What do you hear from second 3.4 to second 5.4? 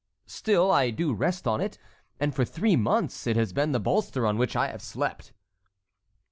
been the bolster on which I have slept."